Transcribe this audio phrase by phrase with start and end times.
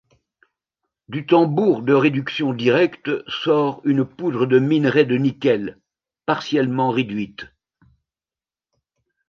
[1.09, 5.77] Du tambour de réduction directe sort une poudre de minerai de nickel,
[6.25, 7.45] partiellement réduite.